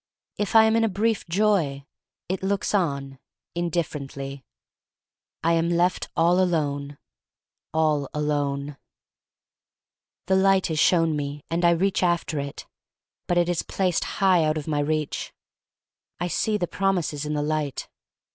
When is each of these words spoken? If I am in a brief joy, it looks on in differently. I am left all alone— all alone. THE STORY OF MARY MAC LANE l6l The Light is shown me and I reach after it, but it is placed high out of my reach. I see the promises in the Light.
If 0.39 0.55
I 0.55 0.63
am 0.63 0.75
in 0.75 0.83
a 0.83 0.89
brief 0.89 1.27
joy, 1.27 1.85
it 2.27 2.41
looks 2.41 2.73
on 2.73 3.19
in 3.53 3.69
differently. 3.69 4.43
I 5.43 5.53
am 5.53 5.69
left 5.69 6.09
all 6.17 6.39
alone— 6.41 6.97
all 7.71 8.09
alone. 8.11 8.77
THE 10.25 10.33
STORY 10.33 10.37
OF 10.37 10.37
MARY 10.37 10.37
MAC 10.37 10.37
LANE 10.37 10.37
l6l 10.37 10.41
The 10.41 10.43
Light 10.49 10.69
is 10.71 10.79
shown 10.79 11.15
me 11.15 11.43
and 11.51 11.63
I 11.65 11.69
reach 11.69 12.01
after 12.01 12.39
it, 12.39 12.65
but 13.27 13.37
it 13.37 13.47
is 13.47 13.61
placed 13.61 14.03
high 14.17 14.43
out 14.43 14.57
of 14.57 14.67
my 14.67 14.79
reach. 14.79 15.33
I 16.19 16.27
see 16.27 16.57
the 16.57 16.65
promises 16.65 17.27
in 17.27 17.35
the 17.35 17.43
Light. 17.43 17.87